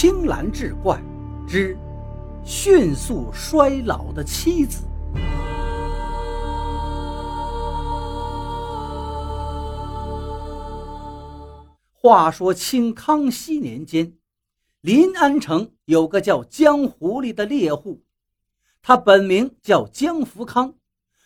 [0.00, 0.96] 青蓝志怪
[1.44, 1.76] 之
[2.44, 4.84] 迅速衰老的妻子。
[11.92, 14.16] 话说清康熙年间，
[14.82, 18.04] 临安城有个叫江狐狸的猎户，
[18.80, 20.76] 他本名叫江福康，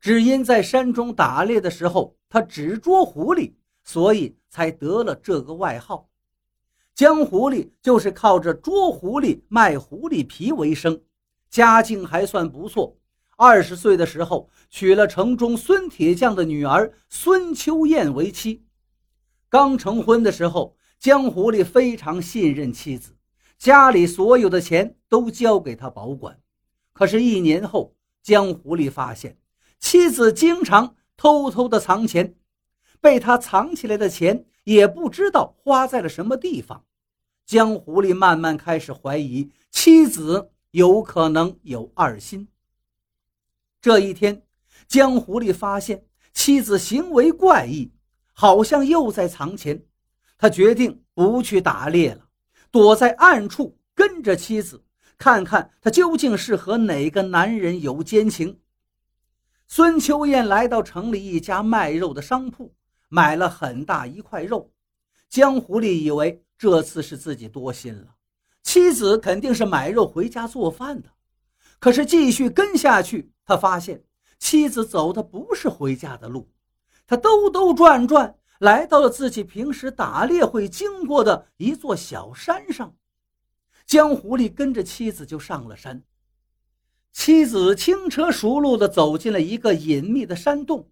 [0.00, 3.52] 只因在山中打猎的时候，他只捉狐狸，
[3.84, 6.08] 所以才得了这个外号。
[6.96, 11.02] 江狐狸就是靠着捉狐狸、卖狐狸皮为生，
[11.50, 12.96] 家境还算不错。
[13.36, 18.64] 二十岁的时候，娶了城中孙铁匠的女儿孙秋燕为妻。
[19.50, 23.14] 刚成婚的时候，江狐狸非常信任妻子，
[23.58, 26.40] 家里所有的钱都交给他保管。
[26.94, 29.36] 可是，一年后，江狐狸发现
[29.78, 32.36] 妻子经常偷偷的藏钱，
[33.02, 36.84] 被他藏起来的钱也不知道花在了什么地方。
[37.44, 42.48] 江狐狸慢慢开始怀疑妻子有可能有二心。
[43.80, 44.42] 这一天，
[44.88, 47.92] 江狐狸发现妻子行为怪异。
[48.38, 49.82] 好像又在藏钱，
[50.36, 52.28] 他决定不去打猎了，
[52.70, 54.84] 躲在暗处跟着妻子，
[55.16, 58.60] 看看他究竟是和哪个男人有奸情。
[59.66, 62.74] 孙秋燕来到城里一家卖肉的商铺，
[63.08, 64.72] 买了很大一块肉。
[65.28, 68.14] 江狐狸以为这次是自己多心了，
[68.62, 71.08] 妻子肯定是买肉回家做饭的。
[71.78, 74.02] 可是继续跟下去，他发现
[74.38, 76.48] 妻子走的不是回家的路。
[77.06, 82.94] 他兜兜转转，来到了自己平时打猎会经过的一座小山上。
[83.84, 86.02] 江狐狸跟着妻子就上了山。
[87.12, 90.90] 妻子轻车熟路地走进了一个隐秘的山洞。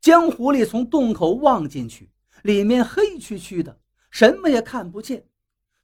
[0.00, 2.10] 江狐狸从洞口望进去，
[2.42, 5.26] 里面黑黢黢的，什么也看不见。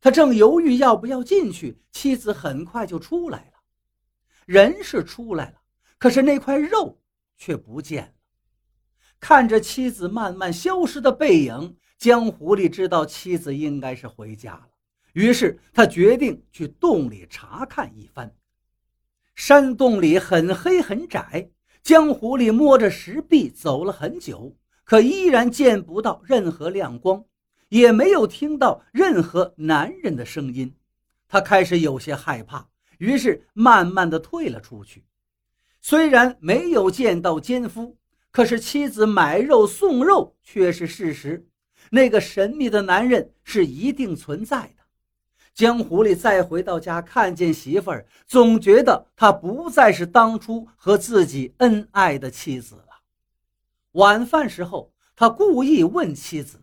[0.00, 3.58] 他正犹豫要不要进去，妻子很快就出来了。
[4.46, 5.56] 人是出来了，
[5.98, 6.98] 可是那块肉
[7.36, 8.12] 却不见了。
[9.18, 14.68] 看着妻子慢慢消失的背影，江狐狸知道妻子应该是回家了。
[15.14, 18.34] 于是他决定去洞里查看一番。
[19.34, 21.50] 山洞里很黑很窄，
[21.86, 27.24] 江狐狸摸着石壁走了很久，可依然见不到任何亮光，
[27.68, 30.74] 也没有听到任何男人的声音。
[31.28, 32.66] 他开始有些害怕，
[32.98, 35.04] 于是慢慢的退了出去。
[35.80, 37.96] 虽然没有见到奸夫。
[38.32, 41.46] 可是妻子买肉送肉却是事实，
[41.90, 44.75] 那个神秘的男人是一定存在的。
[45.56, 53.00] 江狐狸再回到家，看见媳妇儿，总觉得她不再是当初和自己恩爱的妻子了。
[53.92, 56.60] 晚饭时候，他故意问妻子：“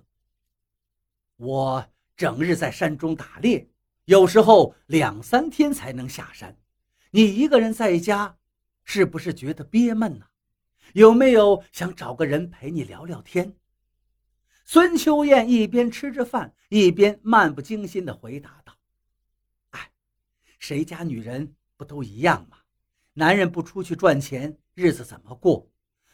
[1.37, 1.83] 我
[2.15, 3.67] 整日在山中打猎，
[4.05, 6.55] 有时候两三天才能下山，
[7.09, 8.37] 你一个人在家，
[8.83, 10.27] 是不是觉得憋闷呢？”
[10.93, 13.55] 有没有想找个人陪你聊聊天？
[14.65, 18.75] 孙秋燕一边吃着饭，一边漫不经心地回答道：“，
[20.63, 22.55] 谁家女人不都一样吗？
[23.15, 25.69] 男人不出去赚钱，日子怎么过？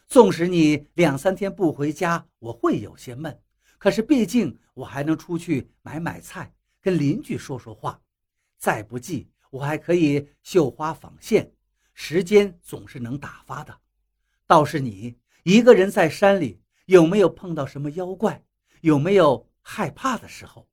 [0.07, 3.39] 纵使你两三天不回家，我会有些闷。
[3.77, 6.51] 可是毕竟我还能出去买买菜，
[6.81, 8.01] 跟邻居说说话。
[8.57, 11.53] 再不济，我还可以绣花纺线，
[11.93, 13.81] 时间总是能打发的。”
[14.47, 18.43] 倒是你一个人在山里，有没有碰到什么妖怪？
[18.81, 20.67] 有没有害怕的时候？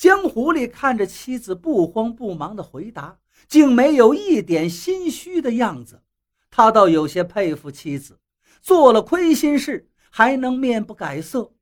[0.00, 6.02] 江狐狸看着妻子不慌不忙的回答，竟没有一点心虚的样子。
[6.50, 8.18] 他倒有些佩服妻子，
[8.62, 11.52] 做了亏心事还能面不改色。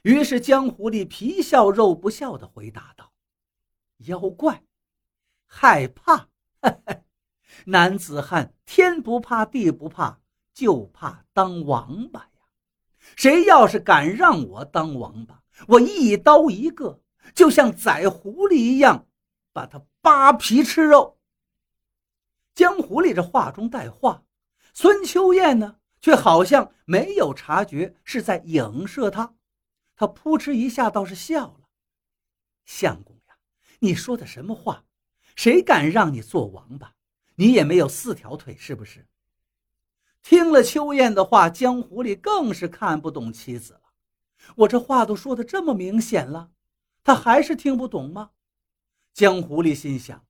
[0.00, 3.12] 于是江狐狸皮笑肉不笑的回答道
[4.08, 4.62] ：“妖怪，
[5.44, 6.28] 害怕。
[7.66, 10.22] ”男子汉天不怕地不怕，
[10.54, 12.48] 就怕当王八呀！
[13.14, 17.01] 谁要是敢让我当王八，我一刀一个，
[17.34, 19.06] 就像宰狐狸一样，
[19.52, 21.18] 把他扒皮吃肉。
[22.54, 24.24] 江狐狸这话中带话，
[24.74, 29.34] 孙秋燕呢，却好像没有察觉是在影射他。
[29.96, 31.68] 他扑哧一下，倒是笑了
[32.64, 33.36] ：“相公呀，
[33.80, 34.84] 你说的什么话？
[35.34, 36.94] 谁敢让你做王八？”
[37.36, 39.08] 你也没有四条腿，是不是？
[40.22, 43.80] 听了秋燕的话，江狐狸更是看不懂妻子了。
[44.56, 46.50] 我这话都说的这么明显了，
[47.04, 48.30] 他还是听不懂吗？
[49.12, 50.24] 江狐狸心想：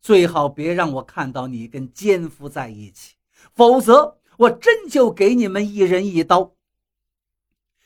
[0.00, 3.14] 最好别让我看到你跟奸夫在一起，
[3.54, 6.54] 否则我真就给你们一人一刀。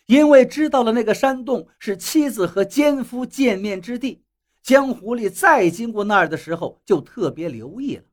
[0.07, 4.25] 因为知道了那个山洞是妻子和奸夫见面之地，
[4.61, 8.05] 江狐狸再经过那儿的时候，就特别留意了，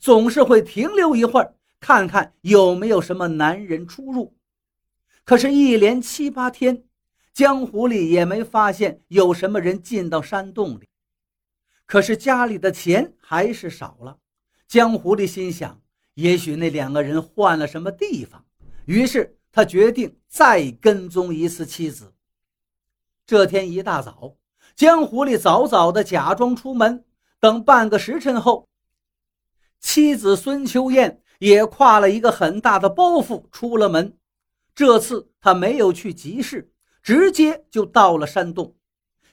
[0.00, 4.36] 总是会停留一会儿，看看有没有什么男人出入。
[5.24, 6.82] 可是，一连七八天，
[7.34, 10.88] 江狐狸也没发现有什么人进到山洞里。
[11.84, 14.18] 可是家里的钱还是少了，
[14.68, 15.82] 江狐狸心想，
[16.14, 18.46] 也许那两个人换了什么地方。
[18.86, 22.14] 于是他决定再跟踪一次妻子。
[23.26, 24.36] 这天一大早，
[24.76, 27.04] 江狐狸早早的假装出门，
[27.40, 28.68] 等半个时辰后，
[29.80, 34.16] 妻子孙秋燕也挎了一个很大的包袱出了门。
[34.74, 36.72] 这次他没有去集市，
[37.04, 38.74] 直接就到了山洞。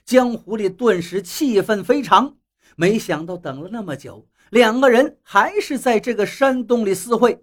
[0.04, 2.36] 江狐狸顿时气愤非常，
[2.76, 7.42] 没想到等了那么久，两个人还是在这个山洞里私会。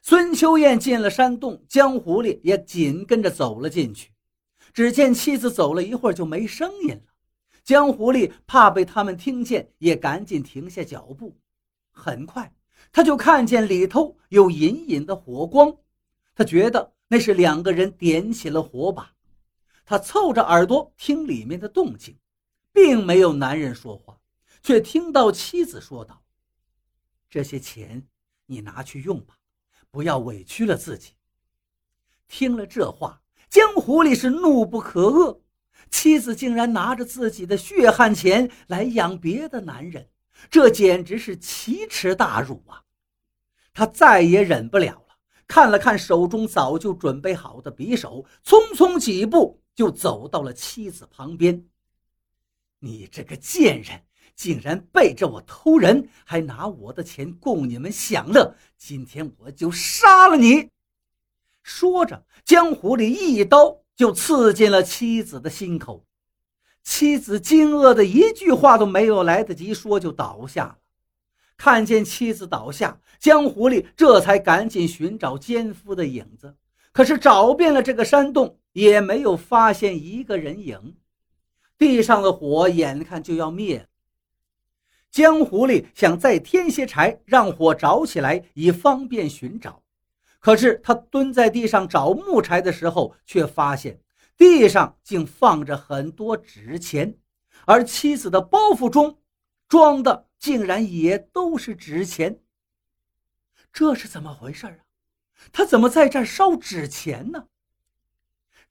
[0.00, 4.10] 孙秋燕进了山洞，江狐狸也紧跟着走了进去。
[4.72, 7.12] 只见妻子走了一会儿就没声音了，
[7.62, 11.36] 江狐狸怕被他们听见，也赶紧停下脚步。
[11.90, 12.54] 很快，
[12.90, 15.76] 他就看见里头有隐隐的火光，
[16.34, 19.15] 他觉得那是两个人点起了火把。
[19.86, 22.18] 他凑着耳朵听里面的动静，
[22.72, 24.18] 并没有男人说话，
[24.62, 26.22] 却听到妻子说道
[27.30, 28.06] ：“这些钱
[28.44, 29.38] 你拿去用吧。”
[29.88, 31.12] 不要委屈了自己。
[32.28, 35.40] 听了这话，江狐狸是怒不可遏。
[35.88, 40.10] 妻子竟然拿着自己的血汗钱来养别的男人，
[40.50, 42.82] 这简直是奇耻大辱啊！
[43.72, 45.16] 他再也忍不了了，
[45.46, 51.64] 看了看手中早就准备好的匕首，匆匆几步就走到了妻子旁边。
[52.80, 54.02] 你这个贱人！
[54.34, 58.54] 竟然背着我偷人，还拿我的钱供你们享乐！
[58.76, 60.68] 今天我就杀了你！
[61.62, 66.04] 说着，江湖里一刀就刺进了妻子的心口。
[66.82, 70.78] 妻子惊愕的一句话都没有来得及说，就倒下了。
[71.56, 76.54] 看见妻子倒下，江狐狸这才赶紧寻找奸夫的影子，
[76.92, 80.96] 可是找遍了这个山洞，也没有发现一个人影。
[81.78, 83.86] 地上的火眼看就要灭了。
[85.10, 89.82] 江狐狸想再添些柴，让火着起来，以方便寻找。
[90.40, 93.98] 可是他蹲在地上找木柴的时候，却发现
[94.36, 97.16] 地上竟放着很多纸钱，
[97.64, 99.18] 而妻子的包袱中
[99.68, 102.38] 装的竟然也都是纸钱。
[103.72, 104.76] 这是怎么回事啊？
[105.50, 107.46] 他怎么在这儿烧纸钱呢？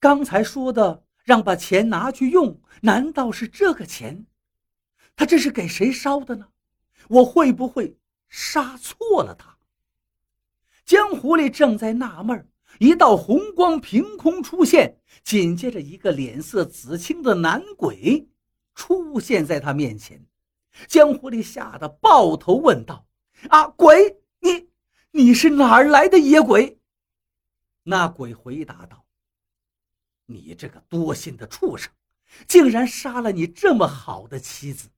[0.05, 4.27] 刚才说的让把钱拿去用，难道是这个钱？
[5.15, 6.45] 他这是给谁烧的呢？
[7.07, 7.97] 我会不会
[8.29, 9.57] 杀错了他？
[10.85, 12.47] 江狐狸正在纳闷，
[12.77, 18.29] 一道红光凭空出现，紧接着一个脸色紫青的男鬼
[18.75, 20.23] 出现在他面前。
[20.87, 23.07] 江狐狸吓得抱头问道
[23.49, 24.69] ：“啊，鬼，你
[25.09, 26.77] 你是哪儿来的野鬼？”
[27.81, 29.03] 那鬼回答道
[30.25, 31.91] ：“你这个多心的畜生，
[32.47, 34.89] 竟然杀了你这么好的妻子！”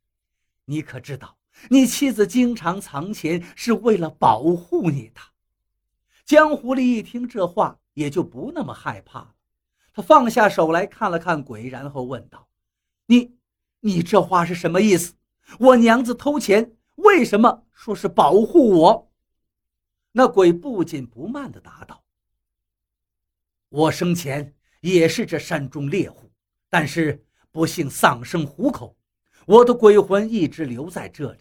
[0.66, 1.38] 你可知道，
[1.70, 5.22] 你妻子经常藏钱是为了保护你的。
[6.26, 9.34] 江狐狸一听这话，也就不那么害怕了。
[9.94, 12.50] 他放下手来看了看鬼，然后问道
[13.08, 13.38] ：“你，
[13.80, 15.16] 你这话是什么意思？
[15.60, 19.12] 我娘子偷钱，为什么说是保护我？”
[20.12, 22.04] 那鬼不紧不慢地答道
[23.70, 26.32] ：“我生前也是这山中猎户，
[26.70, 28.96] 但是不幸丧生虎口。”
[29.48, 31.40] 我的鬼魂一直留在这里。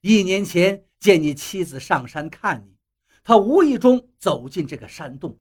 [0.00, 2.76] 一年前见你妻子上山看你，
[3.22, 5.38] 他无意中走进这个山洞。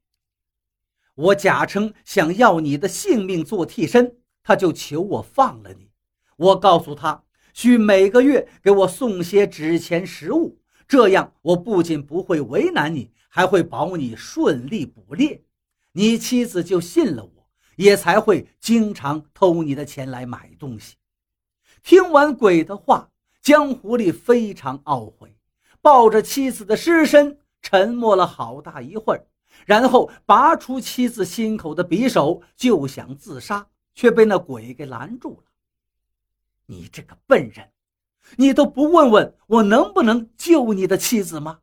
[1.16, 5.92] 我假称想要你的性命做替身，他就求我放了你。
[6.36, 7.24] 我告诉他，
[7.54, 15.42] 需每个月给我送些纸钱食物，这样我不仅不会为难你，还会保你顺利捕猎。
[15.94, 20.96] 你妻子就信了我，也才会经常偷你的钱来买东西。
[21.82, 25.36] 听完鬼的话，江狐狸非常懊悔，
[25.82, 29.28] 抱着妻子的尸身沉默了好大一会儿，
[29.66, 35.52] 然后拔出妻子心口的匕首就想自杀，却被那鬼给拦住了。
[36.66, 37.70] 你这个笨人，
[38.38, 41.60] 你都不问问我能不能救你的妻子吗？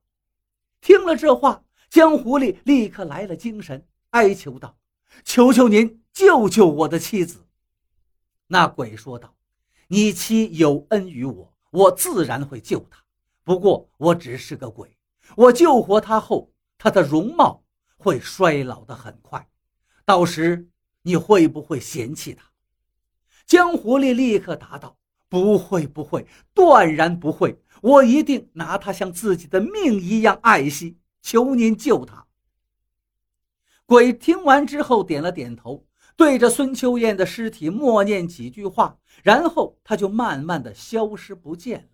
[0.80, 4.76] 听了这话，江狐狸立刻来了精神，哀求道
[5.24, 7.46] ：“求求您救救我的妻子。”
[8.48, 9.34] 那鬼说道。
[9.92, 13.02] 你妻有恩于我，我自然会救她。
[13.42, 14.96] 不过我只是个鬼，
[15.34, 17.64] 我救活她后，她的容貌
[17.96, 19.48] 会衰老的很快，
[20.04, 20.68] 到时
[21.02, 22.52] 你会不会嫌弃她？
[23.46, 24.96] 江狐狸立刻答道
[25.28, 26.24] ：“不会，不会，
[26.54, 27.60] 断然不会！
[27.82, 30.98] 我一定拿他像自己的命一样爱惜。
[31.20, 32.28] 求您救他！
[33.90, 41.88] 鬼听完之后点了点头，对着孙秋燕的尸体默念几句话，然后他就慢慢的消失不见了。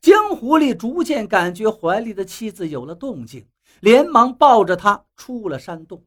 [0.00, 3.46] 江狐狸逐渐感觉怀里的妻子有了动静，
[3.80, 6.02] 连忙抱着她出了山洞。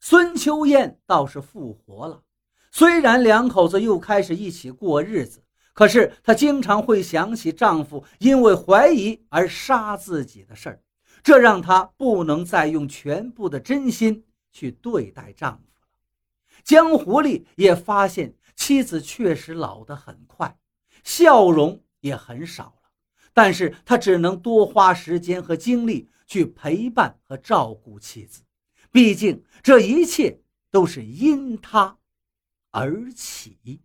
[0.00, 2.20] 孙秋燕倒是复活了，
[2.70, 10.82] 虽然两口子又开始一起过日子，可是她经常会想起丈夫因为怀疑而杀自己的事儿，
[11.22, 15.88] 这让她不能再用全部的真心去对待丈夫了。
[16.64, 20.58] 江狐狸也发现妻子确实老得很快，
[21.04, 22.90] 笑容也很少了，
[23.32, 28.42] 但是他只能多花时间和精力去陪伴和照顾妻子。
[28.92, 31.98] 毕竟，这一切都是因他
[32.70, 33.80] 而起。